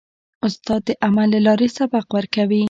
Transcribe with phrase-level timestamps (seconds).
[0.47, 2.59] استاد د عمل له لارې سبق ورکوي.